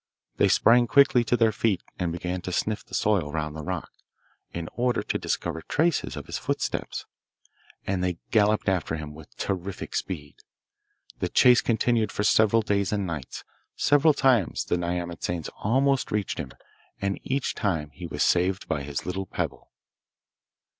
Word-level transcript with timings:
They 0.37 0.47
sprang 0.47 0.87
quickly 0.87 1.23
to 1.25 1.37
their 1.37 1.51
feet 1.51 1.83
and 1.99 2.11
began 2.11 2.41
to 2.41 2.51
sniff 2.51 2.83
the 2.83 2.95
soil 2.95 3.31
round 3.31 3.55
the 3.55 3.61
rock, 3.61 3.91
in 4.51 4.67
order 4.73 5.03
to 5.03 5.19
discover 5.19 5.61
traces 5.61 6.15
of 6.17 6.25
his 6.25 6.39
footsteps, 6.39 7.05
and 7.85 8.03
they 8.03 8.17
galloped 8.31 8.67
after 8.67 8.95
him 8.95 9.13
with 9.13 9.29
terrific 9.37 9.93
speed. 9.95 10.37
The 11.19 11.29
chase 11.29 11.61
continued 11.61 12.11
for 12.11 12.23
several 12.23 12.63
days 12.63 12.91
and 12.91 13.05
nights; 13.05 13.43
several 13.75 14.15
times 14.15 14.65
the 14.65 14.75
nyamatsanes 14.77 15.51
almost 15.59 16.11
reached 16.11 16.39
him, 16.39 16.51
and 16.99 17.19
each 17.23 17.53
time 17.53 17.91
he 17.91 18.07
was 18.07 18.23
saved 18.23 18.67
by 18.67 18.81
his 18.81 19.05
little 19.05 19.27
pebble. 19.27 19.69